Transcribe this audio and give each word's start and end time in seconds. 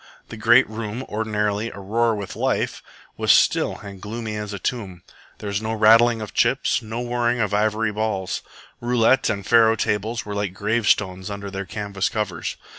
The 0.29 0.35
great 0.35 0.67
room, 0.67 1.03
ordinarily 1.03 1.69
aroar 1.71 2.15
with 2.15 2.35
life, 2.35 2.81
was 3.17 3.31
still 3.31 3.77
and 3.83 4.01
gloomy 4.01 4.35
as 4.35 4.51
a 4.51 4.57
tomb. 4.57 5.03
There 5.37 5.45
was 5.49 5.61
no 5.61 5.73
rattling 5.73 6.21
of 6.23 6.33
chips, 6.33 6.81
no 6.81 7.01
whirring 7.01 7.39
of 7.39 7.53
ivory 7.53 7.91
balls. 7.91 8.41
Roulette 8.79 9.29
and 9.29 9.45
faro 9.45 9.75
tables 9.75 10.25
were 10.25 10.33
like 10.33 10.55
gravestones 10.55 11.29
under 11.29 11.51
their 11.51 11.65
canvas 11.65 12.09
covers. 12.09 12.57